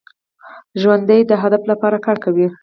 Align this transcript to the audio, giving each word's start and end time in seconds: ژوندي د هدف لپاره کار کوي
ژوندي 0.81 1.19
د 1.25 1.31
هدف 1.41 1.61
لپاره 1.71 1.97
کار 2.05 2.17
کوي 2.25 2.47